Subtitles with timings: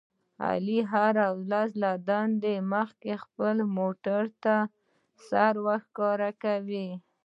[0.47, 4.55] علي هره ورځ له دندې مخکې خپلې مورته
[5.27, 6.87] سر ورښکاره کوي.